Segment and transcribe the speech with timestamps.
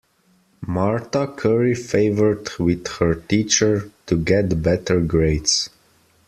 [0.65, 5.69] Marta curry favored with her teacher to get better grades.